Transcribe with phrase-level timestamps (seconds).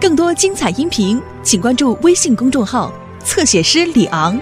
[0.00, 2.92] 更多精彩音频，请关注微信公众号
[3.24, 4.38] “侧写师李昂”。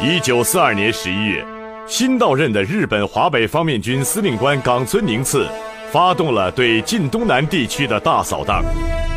[0.00, 1.44] 一九四二年十一月，
[1.88, 5.48] 新到任的日本华北方面军司令官冈村宁次
[5.90, 8.64] 发动了对晋东南地区的大扫荡，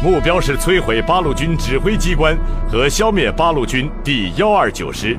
[0.04, 2.36] 目标是摧毁八路军指挥机关
[2.68, 5.16] 和消灭八路军第幺二九师。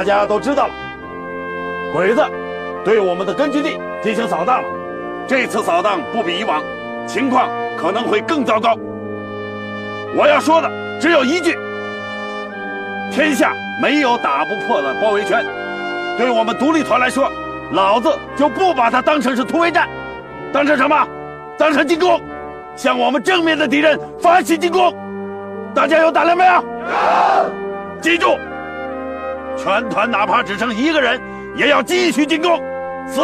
[0.00, 0.72] 大家都知道了，
[1.92, 2.24] 鬼子
[2.82, 4.68] 对我们的根据地进行扫荡了。
[5.28, 6.62] 这次扫荡不比以往，
[7.06, 8.74] 情况可能会更糟糕。
[10.16, 11.54] 我要说的只有一句：
[13.12, 15.44] 天下没有打不破的包围圈。
[16.16, 17.30] 对我们独立团来说，
[17.72, 19.86] 老子就不把它当成是突围战，
[20.50, 21.06] 当成什么？
[21.58, 22.18] 当成进攻，
[22.74, 24.96] 向我们正面的敌人发起进攻。
[25.74, 26.54] 大家有胆量没有？
[26.54, 26.62] 有。
[28.00, 28.38] 记住，
[29.62, 31.20] 全团哪怕只剩一个人，
[31.54, 32.56] 也要继续进攻，
[33.06, 33.20] 死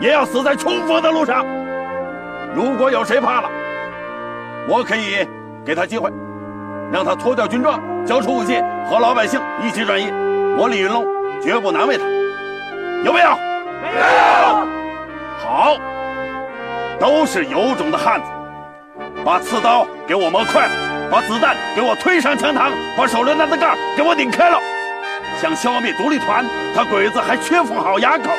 [0.00, 1.44] 也要死在冲锋的路上。
[2.54, 3.50] 如果有谁怕了，
[4.68, 5.26] 我可以
[5.64, 6.08] 给他机会，
[6.92, 10.12] 让他脱掉军装，交出武器，和老百姓一起转移。
[10.56, 11.04] 我李云龙
[11.42, 12.04] 绝不难为他。
[13.04, 13.30] 有没有？
[13.82, 14.66] 没有。
[15.38, 15.76] 好，
[17.00, 18.26] 都是有种的汉子，
[19.24, 20.72] 把刺刀给我磨快了。
[21.10, 24.56] 把子弹给我推上枪膛，把手榴弹的盖给我拧开了。
[25.40, 28.30] 想消灭独立团，他鬼子还缺封好牙口。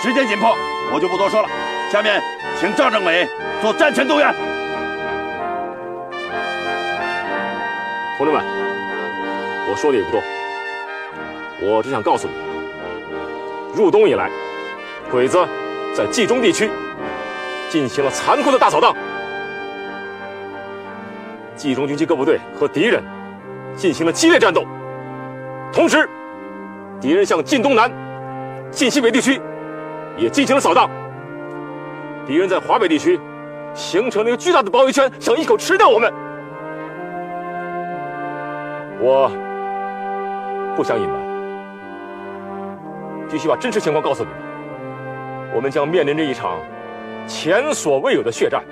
[0.00, 0.56] 时间紧迫，
[0.94, 1.48] 我就不多说了。
[1.90, 2.22] 下面
[2.60, 3.28] 请赵政委
[3.60, 4.32] 做战前动员。
[8.16, 8.40] 同志们，
[9.68, 10.22] 我说的也不多，
[11.60, 12.34] 我只想告诉你，
[13.76, 14.30] 入冬以来，
[15.10, 15.44] 鬼子
[15.96, 16.70] 在冀中地区
[17.68, 18.94] 进行了残酷的大扫荡。
[21.56, 23.02] 冀中军区各部队和敌人
[23.76, 24.64] 进行了激烈战斗，
[25.72, 26.08] 同时，
[27.00, 27.90] 敌人向晋东南、
[28.70, 29.40] 晋西北地区
[30.18, 30.88] 也进行了扫荡。
[32.26, 33.18] 敌人在华北地区
[33.74, 36.12] 形成了一个巨大的包围圈，想一口吃掉我们。
[39.00, 39.30] 我
[40.76, 41.18] 不想隐瞒，
[43.30, 44.38] 必须把真实情况告诉你们。
[45.54, 46.58] 我们将面临着一场
[47.26, 48.62] 前所未有的血战，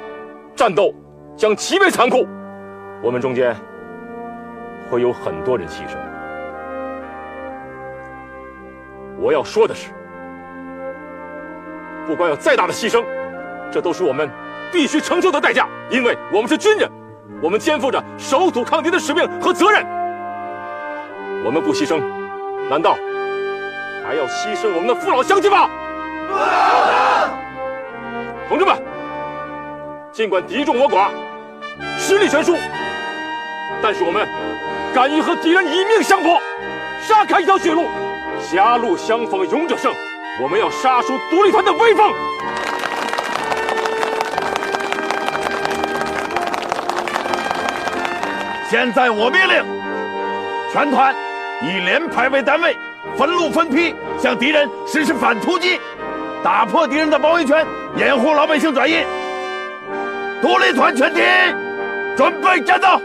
[0.54, 0.94] 战斗
[1.34, 2.28] 将极为残酷。
[3.02, 3.56] 我们中间
[4.90, 6.09] 会有很多人牺牲。
[9.20, 9.88] 我要说的是，
[12.06, 13.04] 不管有再大的牺牲，
[13.70, 14.30] 这都是我们
[14.72, 16.90] 必须承受的代价，因为我们是军人，
[17.42, 19.84] 我们肩负着守土抗敌的使命和责任。
[21.44, 22.00] 我们不牺牲，
[22.70, 22.96] 难道
[24.06, 25.68] 还要牺牲我们的父老乡亲吗？
[26.28, 26.34] 不！
[28.48, 28.74] 同志们，
[30.10, 31.08] 尽管敌众我寡，
[31.98, 32.56] 实力悬殊。
[33.82, 34.26] 但是我们
[34.94, 36.40] 敢于和敌人以命相搏，
[37.00, 37.84] 杀开一条血路，
[38.50, 39.94] 狭路相逢勇者胜。
[40.42, 42.12] 我们要杀出独立团的威风。
[48.68, 49.64] 现在我命令
[50.72, 51.14] 全团
[51.62, 52.76] 以连排为单位，
[53.16, 55.78] 分路分批向敌人实施反突击，
[56.42, 57.64] 打破敌人的包围圈，
[57.96, 59.04] 掩护老百姓转移。
[60.42, 61.20] 独立团全体
[62.16, 63.00] 准备战斗！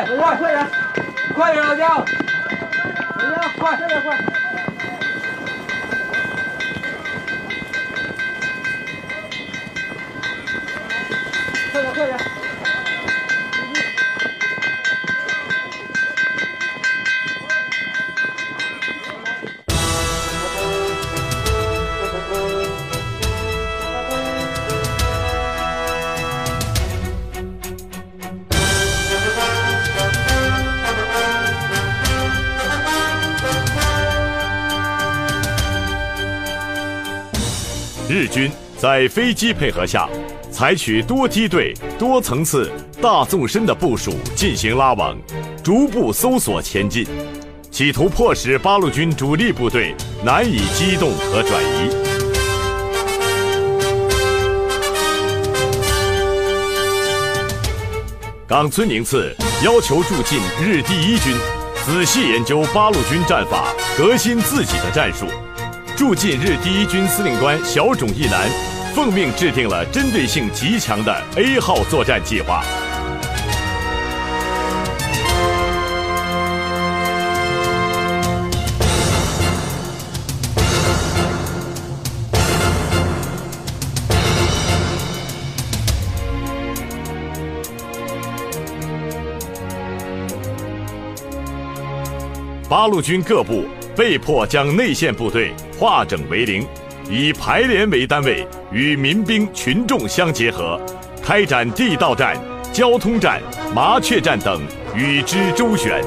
[0.00, 0.70] 快，老姜，
[1.34, 1.90] 快，老姜，快点，快点，老姜，
[3.18, 4.16] 老姜，快，快点，快，
[11.72, 12.29] 快点，快点。
[38.80, 40.08] 在飞机配合下，
[40.50, 45.14] 采取多梯队、多层次、大纵深的部署进行拉网，
[45.62, 47.06] 逐步搜索前进，
[47.70, 49.94] 企图迫使八路军主力部队
[50.24, 51.90] 难以机动和转移。
[58.48, 61.36] 冈村宁次要求驻进日第一军，
[61.84, 65.26] 仔细研究八路军战法，革新自己的战术。
[65.96, 68.48] 驻进日第一军司令官小冢义男
[68.94, 72.64] 奉命制定了针对性极强的 A 号作战计划。
[92.68, 93.64] 八路军各部
[93.96, 96.66] 被迫将内线部队化整为零，
[97.08, 100.80] 以排连为单位，与民兵群众相结合，
[101.22, 102.36] 开展地道战、
[102.72, 103.40] 交通战、
[103.74, 104.60] 麻雀战等，
[104.94, 106.00] 与之周旋。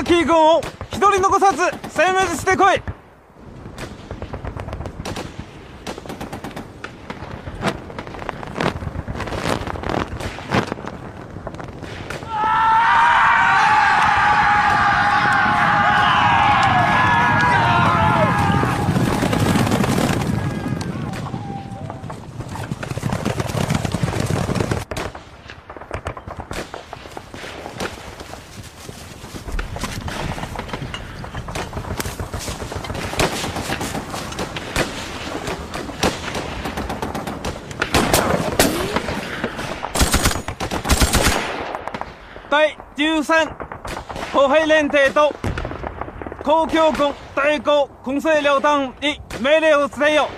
[0.00, 0.60] ーキー君を
[0.92, 2.98] 一人残さず殲滅してこい
[42.50, 43.54] 第13
[44.78, 45.34] 前提と
[46.44, 50.28] 公共軍対抗混成両団に命令を伝えよ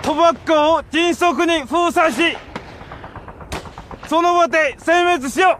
[0.00, 2.34] 賭博軍を迅速に封鎖し
[4.08, 5.59] その場で殲滅しよ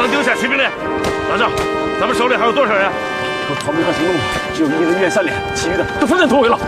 [0.00, 0.70] 能丢下骑兵连。
[1.30, 1.48] 老赵，
[2.00, 2.90] 咱们手里还有多少人？
[3.46, 4.20] 说逃兵和行动的
[4.54, 6.58] 只有一个岳三连，其余的都分散突围了。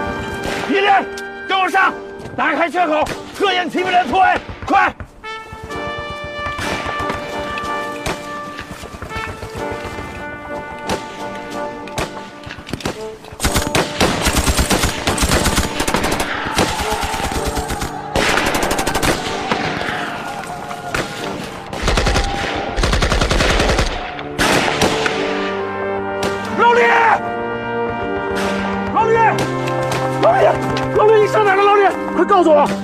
[0.69, 1.05] 一连，
[1.49, 1.93] 跟我上，
[2.37, 4.27] 打开缺口，测验骑兵连突围，
[4.67, 4.93] 快！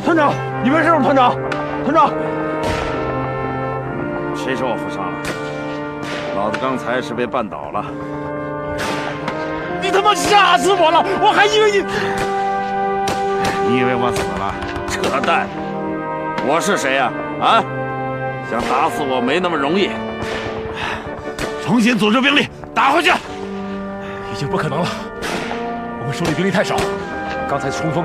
[0.05, 0.33] 团长，
[0.63, 0.99] 你没事吧？
[1.03, 1.35] 团长，
[1.85, 2.11] 团长，
[4.35, 5.19] 谁说我负伤了？
[6.37, 7.85] 老子刚才是被绊倒了。
[9.81, 11.05] 你他妈吓死我了！
[11.21, 11.79] 我还以为你……
[13.69, 14.55] 你以为我死了？
[14.89, 15.47] 扯淡！
[16.47, 17.63] 我是谁呀、啊？
[18.51, 19.91] 想打死我没那么容易。
[21.65, 23.11] 重新组织兵力，打回去！
[24.33, 24.87] 已经不可能了，
[26.01, 26.77] 我们手里兵力太少，
[27.49, 28.05] 刚才冲锋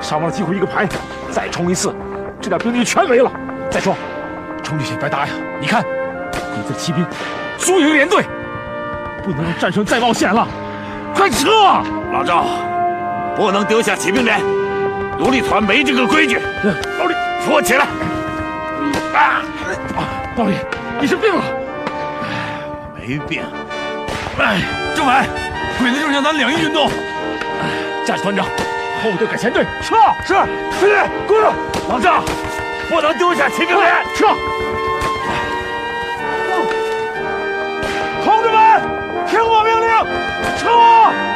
[0.00, 0.86] 伤亡了几乎一个排，
[1.30, 1.94] 再冲一次，
[2.40, 3.30] 这点兵力全没了。
[3.70, 3.94] 再说，
[4.62, 5.28] 冲进去白搭呀！
[5.60, 7.04] 你看，鬼子骑兵
[7.58, 8.24] 足有一连队，
[9.24, 10.46] 不能让战胜再冒险了，
[11.14, 11.48] 快撤！
[12.12, 12.44] 老赵，
[13.36, 14.40] 不能丢下骑兵连，
[15.18, 16.38] 独立团没这个规矩。
[16.98, 17.86] 老李，扶我起来！
[19.14, 19.42] 啊，
[20.36, 20.54] 老李，
[21.00, 21.42] 你是病了？
[22.94, 23.42] 没病。
[24.38, 24.60] 哎，
[24.94, 25.12] 政委，
[25.78, 26.90] 鬼子正向咱两翼运动。
[28.04, 28.46] 驾驶团长，
[29.02, 29.94] 后队改前队，撤！
[30.24, 30.34] 是，
[30.78, 30.96] 司令，
[31.28, 31.52] 跟着。
[31.88, 32.22] 老赵，
[32.88, 34.26] 不能丢下骑兵连，撤！
[38.24, 38.82] 同志们，
[39.28, 39.88] 听我命令，
[40.58, 41.35] 撤！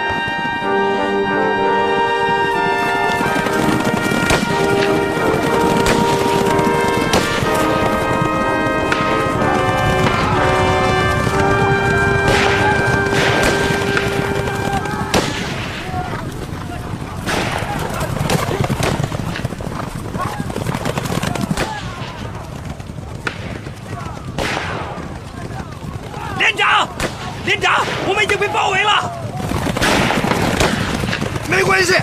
[28.21, 29.11] 们已经被包围了。
[31.49, 31.95] 没关系，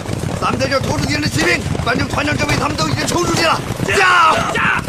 [0.41, 3.59] 咱们在这拖住敌人的骑兵，反正团长这位他们都已经冲出去了。
[3.85, 4.33] 驾！
[4.51, 4.81] 驾！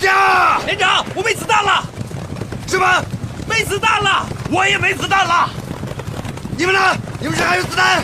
[0.00, 0.58] 驾！
[0.66, 1.84] 连长，我没子弹了，
[2.66, 3.04] 什么？
[3.46, 5.49] 没子弹了，我也没子弹了。
[6.57, 6.79] 你们呢？
[7.21, 8.03] 你们是还有子弹？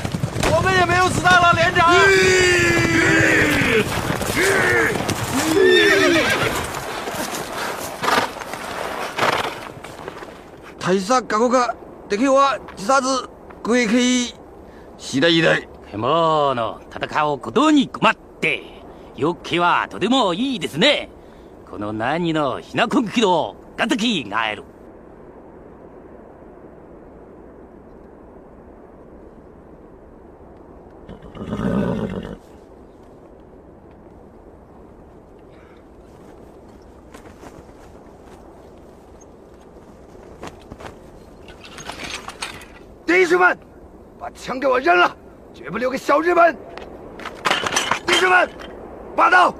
[0.55, 1.89] 我们也没有子弹了，连长。
[10.79, 11.73] 大佐各国が
[12.09, 13.27] 敵は自殺
[13.63, 14.35] 攻撃
[14.97, 18.63] 次第で獣の戦うことに困って
[19.17, 21.09] 余計はとてもいいですね
[21.69, 24.65] この何のひなこんきのがたきがえる
[43.28, 43.58] 弟兄们，
[44.18, 45.14] 把枪给我扔了，
[45.52, 46.56] 绝不留给小日本！
[48.06, 48.48] 弟兄们，
[49.14, 49.54] 拔刀！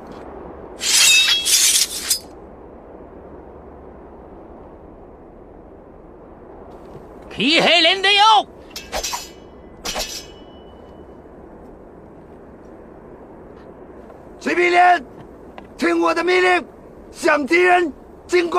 [7.31, 8.23] 騎兵連隊よ
[14.41, 15.05] 骑兵连，
[15.77, 16.67] 听我的命令，
[17.11, 17.93] 向敌人
[18.27, 18.59] 进攻！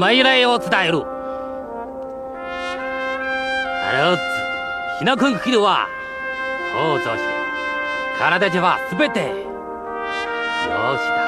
[0.00, 1.04] 私の命令を伝える。
[3.84, 4.22] なるほど
[4.98, 5.86] ひなくんくきるは
[6.72, 7.22] 構造して
[8.18, 9.26] 体中はすべてよ
[10.96, 11.19] しだ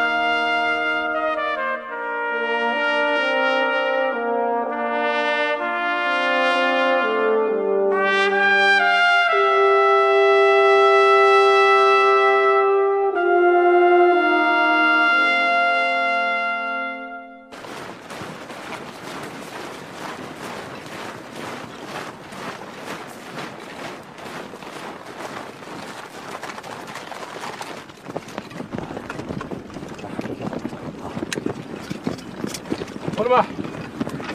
[33.23, 33.45] 同志们，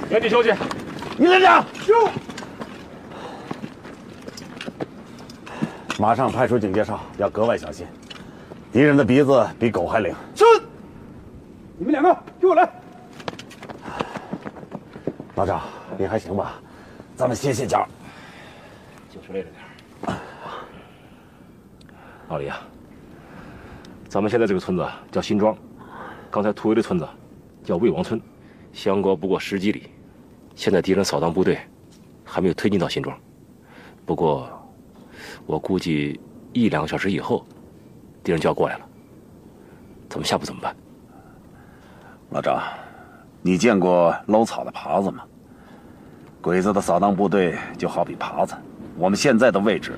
[0.09, 0.53] 原地休息。
[1.17, 2.09] 李连长，就
[5.99, 7.85] 马上派出警戒哨，要格外小心。
[8.71, 10.15] 敌人的鼻子比狗还灵。
[10.35, 10.45] 是。
[11.77, 12.69] 你们两个给我来。
[15.35, 15.61] 老赵，
[15.97, 16.53] 你还行吧？
[17.17, 17.85] 咱们歇歇脚。
[19.09, 19.49] 就是累了
[20.05, 20.17] 点。
[22.29, 22.61] 老李啊，
[24.07, 25.57] 咱们现在这个村子叫新庄，
[26.31, 27.05] 刚才突围的村子
[27.63, 28.19] 叫魏王村，
[28.73, 29.83] 相隔不过十几里。
[30.55, 31.59] 现在敌人扫荡部队
[32.23, 33.15] 还没有推进到新庄，
[34.05, 34.49] 不过
[35.45, 36.19] 我估计
[36.51, 37.45] 一两个小时以后，
[38.23, 38.85] 敌人就要过来了。
[40.09, 40.75] 咱们下步怎么办？
[42.31, 42.61] 老张，
[43.41, 45.23] 你见过搂草的耙子吗？
[46.41, 48.55] 鬼子的扫荡部队就好比耙子，
[48.97, 49.93] 我们现在的位置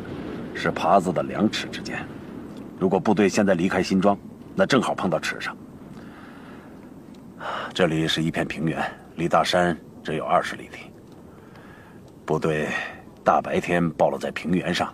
[0.54, 2.06] 是耙子的两尺之间。
[2.78, 4.18] 如果部队现在离开新庄，
[4.56, 5.56] 那正好碰到尺上。
[7.74, 8.84] 这里是一片平原，
[9.16, 10.78] 离大山只有二十里地。
[12.26, 12.68] 部队
[13.24, 14.94] 大白天暴露在平原上，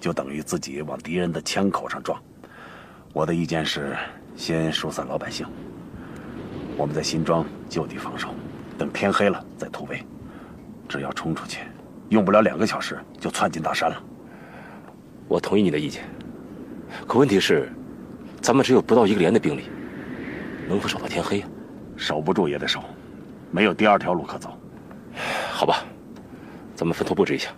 [0.00, 2.20] 就等于自己往敌人的枪口上撞。
[3.12, 3.96] 我的意见是，
[4.36, 5.46] 先疏散老百姓。
[6.76, 8.34] 我们在新庄就地防守，
[8.76, 10.02] 等天黑了再突围。
[10.88, 11.60] 只要冲出去，
[12.08, 14.02] 用不了两个小时就窜进大山了。
[15.28, 16.02] 我同意你的意见，
[17.06, 17.72] 可问题是，
[18.42, 19.64] 咱们只有不到一个连的兵力，
[20.68, 21.46] 能否守到天黑呀、
[21.96, 22.82] 守不住也得守，
[23.50, 24.56] 没有第二条路可走。
[25.50, 25.84] 好吧，
[26.74, 27.50] 咱们分头布置一下。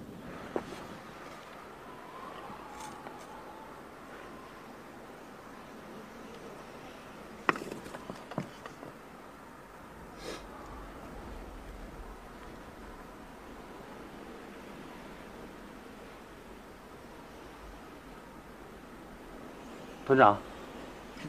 [20.06, 20.38] 团长，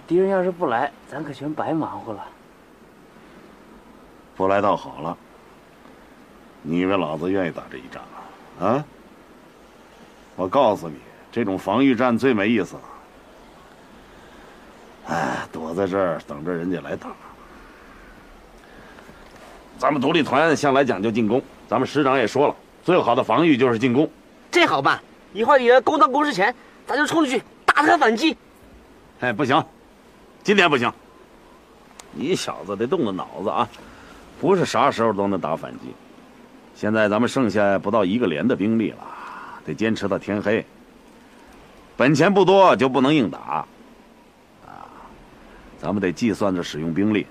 [0.05, 2.23] 敌人要是不来，咱可全白忙活了。
[4.37, 5.17] 不来倒好了。
[6.61, 8.03] 你以为老子愿意打这一仗
[8.59, 8.67] 啊？
[8.67, 8.85] 啊！
[10.35, 10.95] 我告诉你，
[11.31, 12.81] 这种防御战最没意思了。
[15.07, 17.09] 哎，躲在这儿等着人家来打。
[19.79, 24.09] 咱们独立团向来讲究进攻，咱们师长也说了，最好的防御就是进攻。
[24.51, 25.01] 这好办，
[25.33, 26.53] 一会儿敌人攻到工事前，
[26.85, 28.37] 咱就冲出去打他反击。
[29.21, 29.63] 哎，不行，
[30.43, 30.91] 今天不行。
[32.11, 33.69] 你小子得动动脑子啊，
[34.39, 35.93] 不是啥时候都能打反击。
[36.75, 38.97] 现在咱们剩下不到一个连的兵力了，
[39.65, 40.65] 得坚持到天黑。
[41.95, 43.65] 本钱不多，就不能硬打。
[44.65, 44.85] 啊，
[45.81, 47.25] 咱们得计算着使用兵力。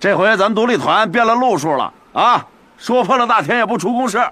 [0.00, 2.46] 这回咱们独立团变了路数了啊！
[2.76, 4.22] 说破了大天也不出工事，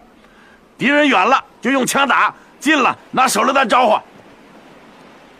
[0.76, 3.98] 敌人远了就用枪打，近了拿手榴弹招呼。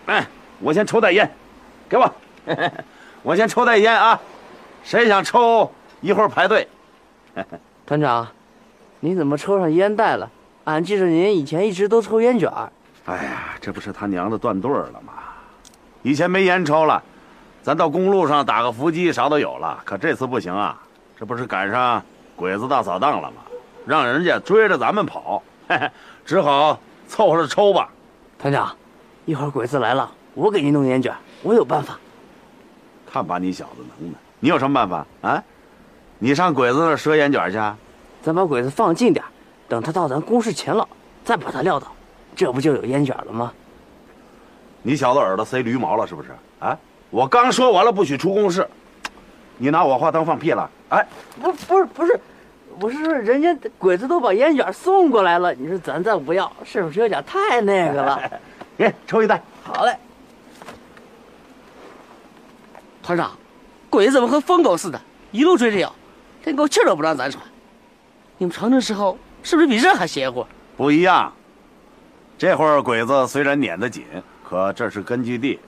[0.07, 0.27] 哎。
[0.64, 1.29] 我先抽袋烟，
[1.88, 2.14] 给我，
[3.25, 4.21] 我先抽袋烟啊！
[4.83, 6.68] 谁想抽，一会儿排队。
[7.87, 8.27] 团长，
[9.01, 10.31] 你怎么抽上烟袋了？
[10.64, 12.51] 俺记着您以前一直都抽烟卷。
[13.07, 15.12] 哎呀，这不是他娘的断队了吗？
[16.03, 17.03] 以前没烟抽了，
[17.62, 19.81] 咱到公路上打个伏击啥都有了。
[19.85, 20.81] 可这次不行啊，
[21.18, 22.03] 这不是赶上
[22.37, 23.42] 鬼子大扫荡了吗？
[23.85, 25.90] 让人家追着咱们跑，嘿嘿，
[26.25, 27.88] 只好凑合着抽吧。
[28.38, 28.77] 团长，
[29.25, 30.09] 一会儿鬼子来了。
[30.35, 31.99] 我给您弄烟卷，我有办法。
[33.12, 35.44] 看把你小子能的，你有什么办法啊？
[36.18, 37.59] 你上鬼子那儿赊烟卷去？
[38.24, 39.24] 咱把鬼子放近点，
[39.68, 40.87] 等他到咱工事前了，
[41.24, 41.87] 再把他撂倒，
[42.35, 43.52] 这不就有烟卷了吗？
[44.83, 46.31] 你小子耳朵塞驴毛了是不是？
[46.59, 46.76] 啊！
[47.11, 48.68] 我刚说完了不许出公事，
[49.59, 50.68] 你拿我话当放屁了？
[50.88, 51.07] 哎，
[51.40, 52.20] 不，不是，不是，
[52.81, 58.20] 我是说人家鬼子都把烟卷送过来了，你说咱再不要，是不是有点太那个了？
[58.76, 59.40] 给抽一袋。
[59.62, 59.96] 好嘞。
[63.05, 63.33] 团长，
[63.92, 64.98] 鬼子怎么和疯狗似的，
[65.33, 65.94] 一路追着咬，
[66.44, 67.44] 连口气都不让咱喘？
[68.38, 70.46] 你们长征时候是不是比这还邪乎？
[70.78, 71.31] 不一样。
[72.38, 74.07] 这会儿鬼子虽然撵得紧，
[74.42, 75.61] 可这是根据地，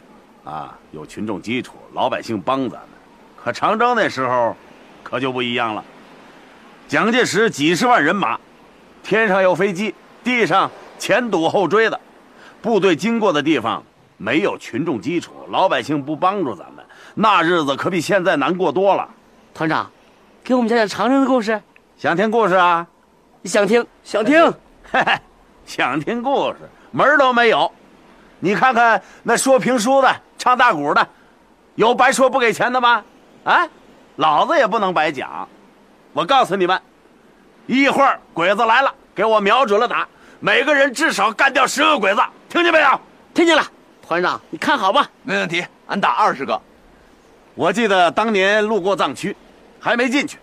[0.42, 2.88] 啊，有群众基础，老百姓帮咱们。
[3.37, 4.56] 可长征那时候，
[5.02, 5.84] 可就不一样了。
[6.88, 8.40] 蒋介石几十万人马，
[9.02, 12.00] 天上有飞机，地上前堵后追的，
[12.62, 13.84] 部队经过的地方
[14.16, 16.73] 没有群众基础，老百姓不帮助咱们，
[17.14, 19.09] 那日子可比现在难过多了。
[19.55, 19.88] 团长，
[20.42, 21.62] 给我们讲讲长征的故事。
[21.96, 22.85] 想听故事啊？
[23.44, 24.53] 想听，想听。
[24.90, 25.20] 嘿嘿，
[25.64, 26.57] 想听故事
[26.90, 27.70] 门儿都没有。
[28.40, 31.07] 你看看那说评书的、唱大鼓的，
[31.77, 33.05] 有白说不给钱的吗？
[33.44, 33.68] 啊，
[34.16, 35.48] 老子也不能白讲。
[36.12, 36.81] 我告诉你们，
[37.66, 40.07] 一会儿鬼子来了，给我瞄准了打，
[40.40, 43.00] 每个人至少干掉十个鬼子，听见没有？
[43.33, 43.62] 听见了。
[44.03, 45.09] 团长，你看好吧？
[45.22, 46.61] 没问题，俺打二十个。
[47.55, 49.37] 我记得当年路过藏区，
[49.79, 50.38] 还没进去，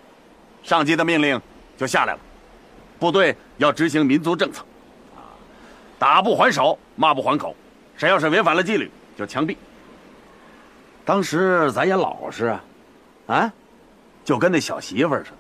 [0.64, 1.40] 上级的命令
[1.76, 2.20] 就下来了，
[3.00, 4.64] 部队要执行民族政策，
[5.16, 5.28] 啊，
[6.00, 7.56] 打不还手，骂不还口。
[7.98, 9.58] 谁要是违反了纪律，就枪毙。
[11.04, 12.64] 当时咱也老实啊，
[13.28, 13.54] 啊，
[14.24, 15.32] 就跟那小媳妇似的，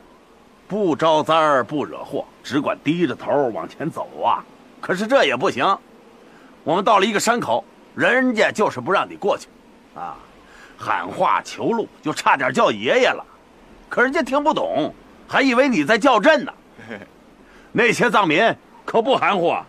[0.67, 4.43] 不招灾儿不惹祸，只管低着头往前走啊。
[4.81, 5.65] 可是这也不行，
[6.63, 7.63] 我们到了一个山口，
[7.95, 9.47] 人家就是不让你过去，
[9.95, 10.17] 啊，
[10.81, 13.23] 喊话求路，就差点叫爷爷了。
[13.87, 14.93] 可人家听不懂，
[15.27, 16.51] 还以为你在叫阵呢。
[17.71, 19.65] 那些藏民可不含糊啊，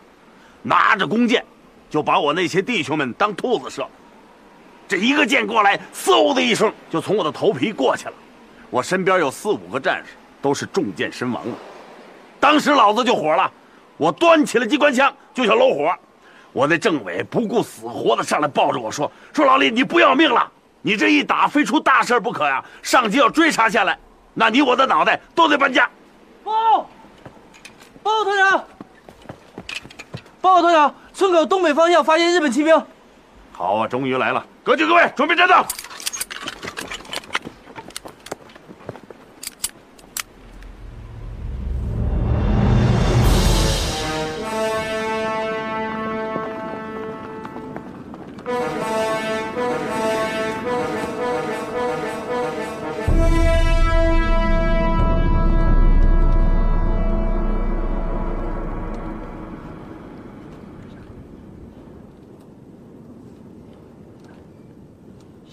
[0.63, 1.45] 拿着弓箭。
[1.91, 3.87] 就把我那些弟兄们当兔子射，
[4.89, 8.15] 这一个箭过来，嗖的一声就从我的头皮过去了。
[8.71, 11.55] 我身边有四五个战士，都是中箭身亡了。
[12.41, 13.53] 当时老子就火了，
[13.99, 15.95] 我端起了机关枪就想搂火。
[16.51, 20.51] 我那政委不顾死活的上来抱着我说：“说老李，你不要命了？
[20.83, 22.63] 你这一打，非出大事不可呀！
[22.83, 23.99] 上级要追查下来，
[24.35, 25.89] 那你我的脑袋都得搬家。”
[26.45, 26.53] 报，
[28.03, 28.65] 报告团长，
[30.41, 30.95] 报告团长。
[31.15, 32.75] 村口东北方向发现日本骑兵，
[33.53, 34.45] 好啊，终于来了！
[34.65, 35.55] 各就各位，准备战斗。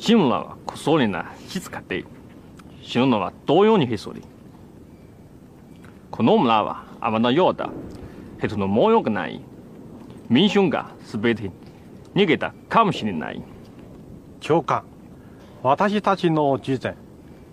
[0.10, 2.02] 신라와 고소리나 히스카 테,
[2.82, 4.26] 신라와 동요니 히소 리.
[6.10, 7.70] 그놈라와 아마나 요 다,
[8.42, 9.40] 해の는모욕ない
[10.28, 11.52] 民衆が全て
[12.16, 13.44] 逃げたかもしれない。
[14.40, 14.82] 長官、
[15.62, 16.96] 私たちの事前、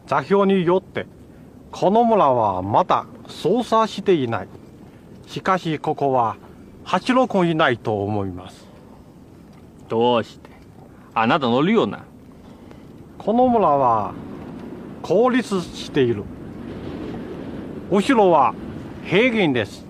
[0.07, 1.05] 座標によって、
[1.71, 4.49] この村はまだ捜査していない。
[5.27, 6.39] しかしここは
[6.85, 8.67] 八郎君いないと思います。
[9.91, 10.49] どうして
[11.13, 12.06] あなたのような
[13.27, 14.15] この村は
[15.03, 16.23] 孤立している。
[17.91, 18.55] 後ろは
[19.05, 19.85] 平原です。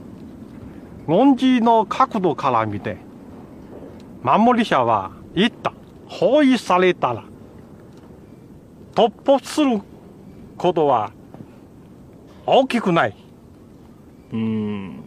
[1.06, 2.96] 文字の角度から見て
[4.22, 5.74] 守り者は言った。
[6.08, 7.24] 包囲されたら
[8.94, 9.82] 突破する
[10.56, 11.12] ことは
[12.46, 13.16] 大きくない。
[14.32, 15.02] うん。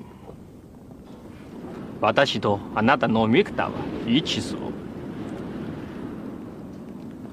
[1.99, 3.71] 私とあなたの見方は
[4.05, 4.59] 一致する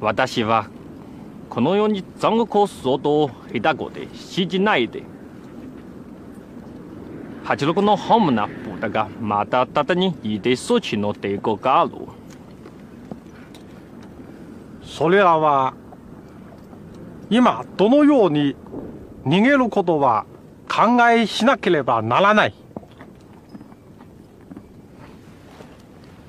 [0.01, 0.71] 私は
[1.57, 5.05] このように残酷相当下手子で指示ないで
[7.45, 11.93] 八六のホームな部隊がまたたたにいで措置の抵抗がある
[14.85, 15.73] それらは
[17.31, 18.55] 今どのように
[19.25, 20.27] 逃げることは
[20.69, 22.55] 考えしなければならない。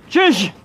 [0.10, 0.57] 戦士攻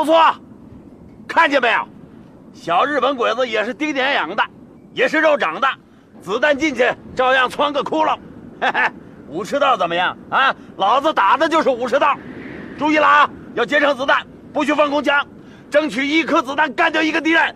[0.00, 0.34] 不错，
[1.28, 1.86] 看见没有？
[2.54, 4.42] 小日本鬼子也是丁点养的，
[4.94, 5.68] 也是肉长的，
[6.22, 8.18] 子弹进去照样穿个窟窿。
[8.62, 8.90] 嘿嘿，
[9.28, 10.56] 武士道怎么样啊？
[10.78, 12.16] 老子打的就是武士道，
[12.78, 15.22] 注意了啊，要节省子弹，不许放空枪，
[15.68, 17.54] 争取一颗子弹干掉一个敌人。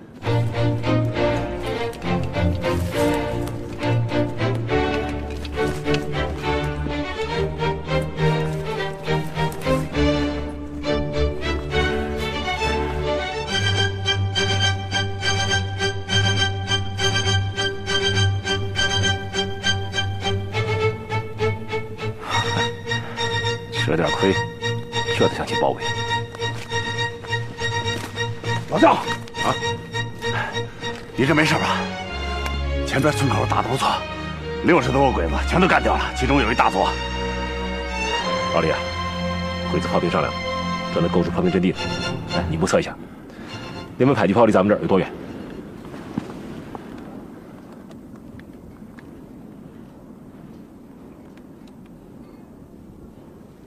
[31.24, 31.78] 你这没事吧？
[32.86, 33.88] 前边村口打得不错，
[34.66, 36.86] 六十多个鬼子全都干掉了，其中有一大佐。
[38.54, 38.78] 老李啊，
[39.70, 40.34] 鬼子炮兵上来了，
[40.92, 41.78] 正在构筑炮兵阵地呢。
[42.36, 42.94] 哎，你目测一下，
[43.96, 45.10] 那门迫击炮离咱们这儿有多远？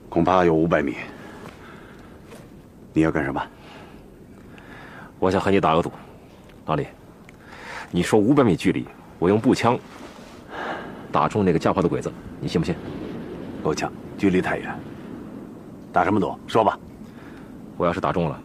[0.08, 0.94] 恐怕有五百米。
[2.92, 3.42] 你要干什么？
[5.18, 5.90] 我想和你打个赌，
[6.66, 6.86] 老李，
[7.90, 8.86] 你说五百米距离，
[9.18, 9.78] 我用步枪
[11.10, 12.74] 打中那个架炮的鬼子，你信不信？
[13.62, 14.78] 够呛，距离太远。
[15.92, 16.38] 打什么赌？
[16.46, 16.78] 说吧。
[17.78, 18.38] 我要是打中了，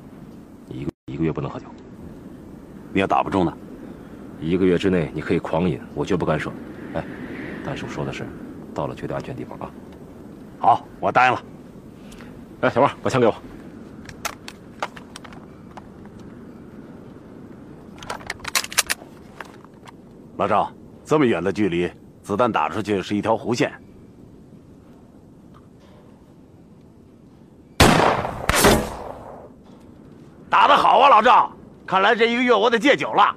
[0.67, 1.65] 你一个一个月不能喝酒。
[2.93, 3.57] 你要打不中呢？
[4.39, 6.51] 一个月之内你可以狂饮，我绝不干涉。
[6.93, 7.03] 哎，
[7.65, 8.25] 但是我说的是，
[8.73, 9.71] 到了绝对安全地方啊。
[10.59, 11.43] 好，我答应了。
[12.61, 13.35] 哎，小王，把枪给我。
[20.35, 20.71] 老赵，
[21.05, 21.89] 这么远的距离，
[22.23, 23.71] 子弹打出去是一条弧线。
[30.49, 31.51] 打得好啊，老赵！
[31.85, 33.35] 看来这一个月我得戒酒了。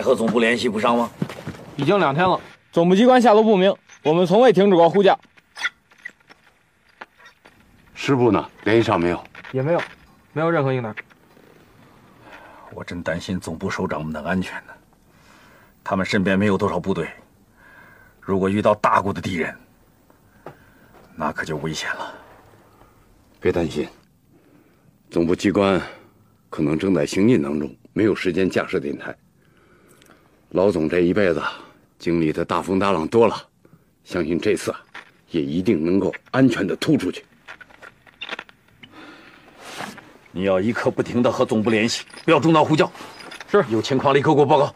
[0.00, 1.10] 还和总部联系不上吗？
[1.76, 2.40] 已经两天了，
[2.72, 3.70] 总部机关下落不明，
[4.02, 5.18] 我们从未停止过呼叫。
[7.92, 8.50] 师部呢？
[8.64, 9.22] 联系上没有？
[9.52, 9.82] 也没有，
[10.32, 10.94] 没有任何应答。
[12.72, 14.72] 我真担心总部首长们的安全呢。
[15.84, 17.06] 他们身边没有多少部队，
[18.22, 19.54] 如果遇到大股的敌人，
[21.14, 22.10] 那可就危险了。
[23.38, 23.86] 别担心，
[25.10, 25.78] 总部机关
[26.48, 29.14] 可能正在行进当中，没有时间架设电台。
[30.50, 31.40] 老总这一辈子
[31.96, 33.36] 经历的大风大浪多了，
[34.02, 34.74] 相信这次
[35.30, 37.24] 也一定能够安全的突出去。
[40.32, 42.90] 你要一刻不停的和总部联系，不要中断呼叫。
[43.48, 44.74] 是，有情况立刻给我报告。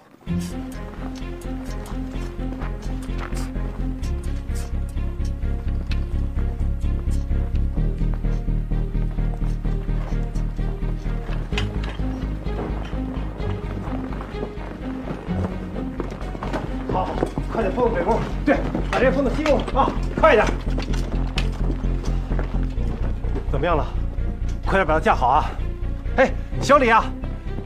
[20.25, 20.47] 快点。
[23.53, 23.85] 怎么样了？
[24.65, 25.45] 快点把它架好啊！
[26.17, 26.33] 哎，
[26.63, 27.05] 小李啊，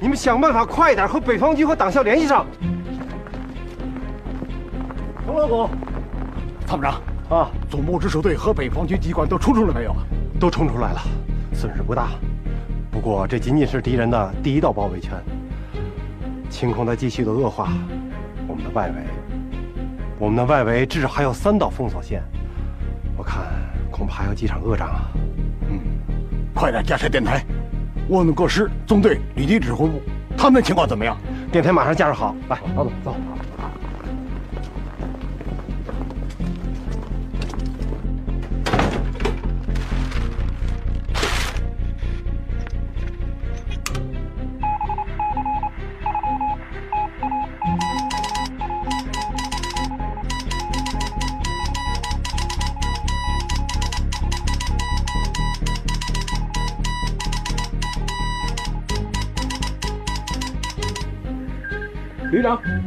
[0.00, 2.44] 你们想办法快一点和北方局和党校联系上。
[5.24, 5.70] 冯老总，
[6.66, 10.02] 参谋长啊，总部直属队和北方局机关都冲出来没有啊？
[10.40, 11.00] 都冲出来了，
[11.54, 12.08] 损失不大。
[12.90, 15.12] 不过这仅仅是敌人的第一道包围圈，
[16.50, 17.68] 情况在继续的恶化。
[18.48, 18.94] 我们的外围，
[20.18, 22.20] 我们的外围至少还有三道封锁线，
[24.18, 25.08] 还有几场恶仗啊。
[25.70, 25.78] 嗯，
[26.52, 27.40] 快点架设电台，
[28.08, 30.02] 问问各师、纵队、旅级指挥部，
[30.36, 31.16] 他们的情况怎么样？
[31.52, 32.34] 电台马上架设好。
[32.48, 33.14] 来，老总走。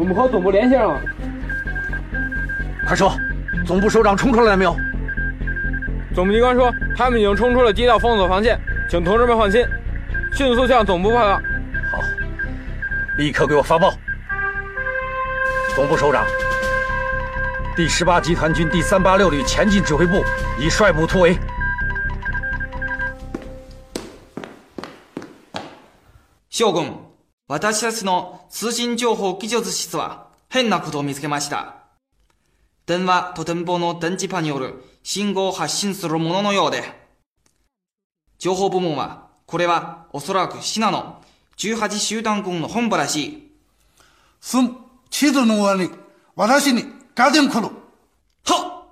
[0.01, 1.01] 我们和总部联系上了。
[2.87, 3.13] 快说，
[3.67, 4.75] 总部首长冲出来了没有？
[6.15, 9.63] 总部机关说，他们已经冲出了第一道封锁防线，请同志们放心，
[10.33, 11.35] 迅速向总部报告。
[11.91, 12.01] 好，
[13.19, 13.93] 立刻给我发报。
[15.75, 16.25] 总部首长，
[17.75, 20.25] 第十八集团军第三八六旅前进指挥部
[20.59, 21.37] 已率部突围。
[26.49, 26.87] 将軍、
[27.51, 31.75] 私たちの通信情報技術室は変なことを見つけました。
[32.85, 36.81] 電話と電報の電磁波による信号を発信するもののようで、
[38.39, 41.21] 情報部門はこれはおそらくシナの
[41.57, 43.51] 18集団軍の本部らしい。
[44.39, 44.73] すむ、
[45.09, 45.91] 地図の上に、
[46.37, 47.67] 私にガデン来る。
[48.45, 48.85] は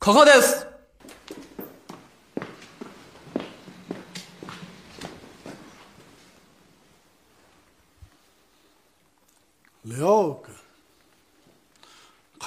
[0.00, 0.69] ここです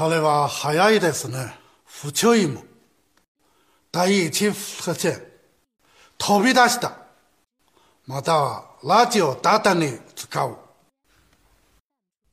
[0.05, 1.55] 彼は早いですね。
[1.85, 2.61] 不注意も。
[3.89, 5.23] 第一発見。
[6.17, 6.97] 飛び出した。
[8.05, 10.57] または、ラジオダタに使う。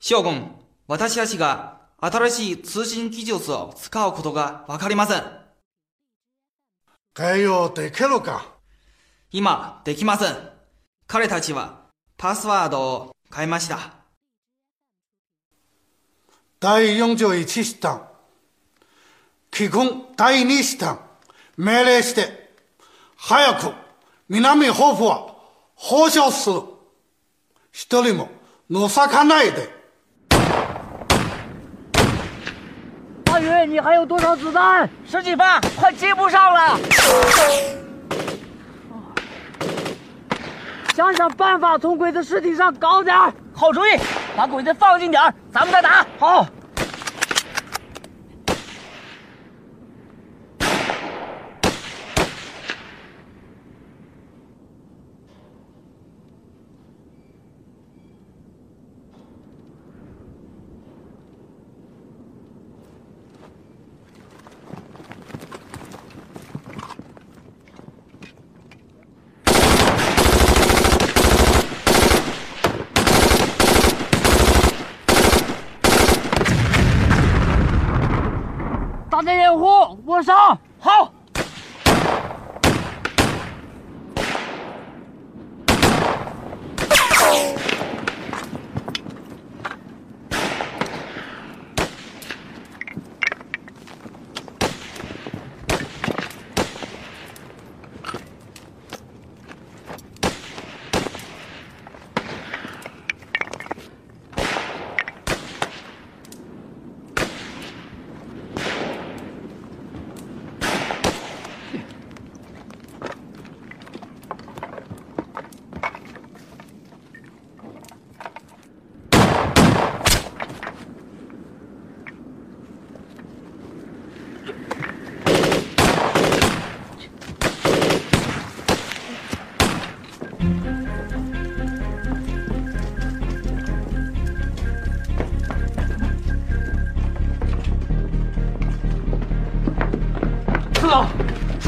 [0.00, 0.50] 将軍、
[0.88, 5.22] 私たちが新しい通信技術を使うことがわかりません。
[7.14, 8.46] 対応できるか？
[9.30, 10.36] 今、できません。
[11.06, 11.84] 彼たちは
[12.16, 13.99] パスワードを変えました。
[16.59, 18.01] 第41師団、
[19.51, 20.99] 基軍第2師団、
[21.57, 22.49] 命令して、
[23.15, 23.71] 早く
[24.27, 25.35] 南ホフは
[25.77, 26.61] 交渉する。
[27.71, 28.29] 一人も
[28.69, 29.69] のさかないで。
[33.25, 34.89] 大约你还有多少子弹？
[35.05, 36.79] 十几发，快接不上了。
[40.95, 43.33] 想想办法从鬼子尸体上搞点儿。
[43.53, 43.99] 好主意，
[44.36, 46.06] 把鬼子放近点儿，咱们再打。
[46.18, 46.46] 好。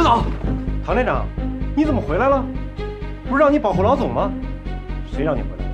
[0.02, 0.24] 师长，
[0.84, 1.24] 唐连长，
[1.76, 2.44] 你怎么回来了？
[3.28, 4.32] 不是让你保护老总吗？
[5.12, 5.70] 谁让你回来的？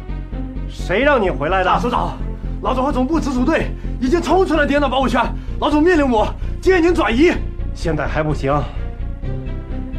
[0.68, 1.64] 谁让你回来的？
[1.64, 2.18] 大师长，
[2.60, 3.68] 老总和总部直属队
[3.98, 5.24] 已经冲出了敌人的保护圈，
[5.60, 6.28] 老总命令我
[6.60, 7.32] 接应转移。
[7.74, 8.52] 现在还不行。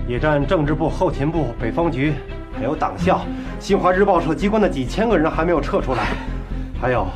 [0.08, 2.14] 野战政治部、后勤部、北方局，
[2.56, 3.22] 还有党校、
[3.60, 6.10] 新华日报社机关的几千个人还没有撤出来，
[6.80, 7.08] 还有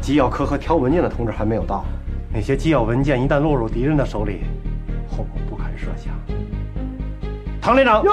[0.00, 1.84] 机要科和挑文件的同志还没有到。
[2.32, 4.40] 那些机要文件一旦落入敌人的手里，
[7.64, 8.04] 唐连长，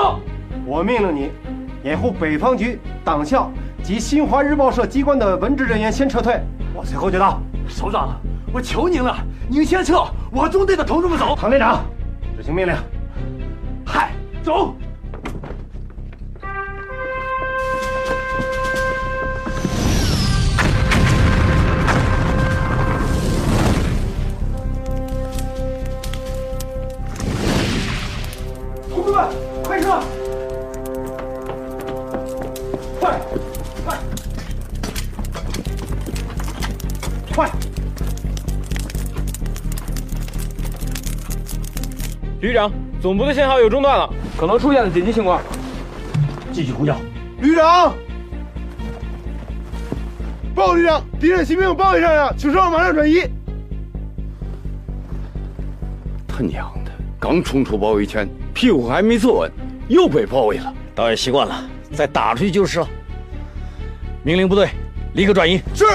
[0.66, 1.30] 我命令你
[1.84, 3.52] 掩护北方局、党校
[3.84, 6.39] 及新华日报社机关的文职人员先撤退，
[6.74, 7.41] 我随后就到。
[7.68, 8.16] 首长，
[8.54, 9.14] 我求您了，
[9.49, 11.36] 您先撤，我和中队的同志们走。
[11.36, 11.84] 唐连长，
[12.38, 12.74] 执行命令。
[13.86, 14.74] 嗨，走。
[42.42, 45.39] 旅长，总部的信号又中断了，可能出现了紧急情况。
[46.52, 46.98] 继续呼叫。
[47.39, 47.94] 旅长，
[50.56, 53.22] 报旅长，敌人骑兵包围上呀，请上马上转移。
[56.28, 59.52] 他娘的，刚冲出包围圈，屁股还没坐稳，
[59.88, 60.74] 又被包围了。
[60.96, 61.64] 导演习惯了，
[61.94, 62.88] 再打出去就是了。
[64.24, 64.68] 命令部队
[65.14, 65.62] 立刻转移。
[65.76, 65.86] 是。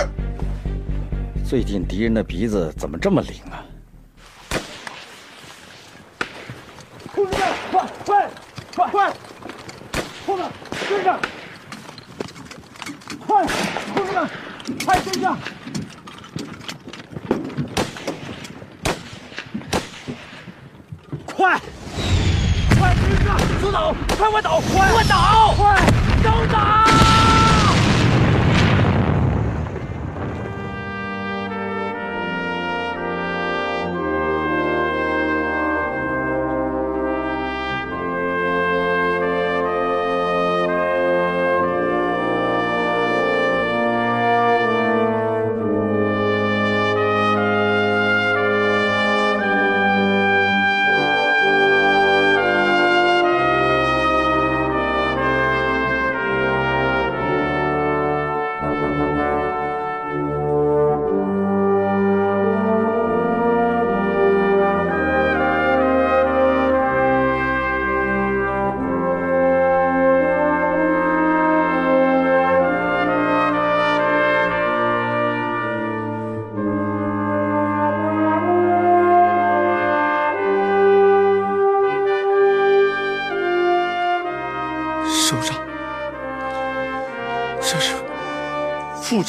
[1.45, 3.67] 最近敌人的鼻子怎么这么灵啊？
[7.15, 7.25] 同
[7.77, 8.31] 快快
[8.75, 9.13] 快快！
[10.27, 10.51] 后面
[10.89, 11.21] 跟上！
[13.27, 13.45] 快，
[13.95, 14.31] 后面，
[14.87, 15.37] 快跟上！
[21.27, 21.61] 快！
[22.79, 23.25] 快，军师，
[23.61, 23.95] 速走！
[24.17, 24.63] 快快走！
[24.73, 25.15] 快快走！
[25.59, 25.77] 快，
[26.25, 26.96] 都走！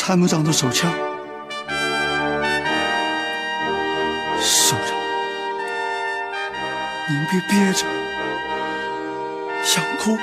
[0.07, 0.89] 参谋长的手枪。
[4.39, 4.95] 首长，
[7.09, 7.85] 您别憋着，
[9.65, 10.17] 想哭，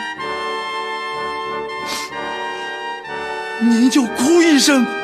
[3.61, 5.04] 您就哭一声。